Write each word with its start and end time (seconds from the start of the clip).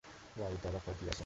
Wow, 0.35 0.51
এতে 0.55 0.67
অবাক 0.67 0.81
হওয়ার 0.85 0.97
কি 0.99 1.05
আছে? 1.09 1.19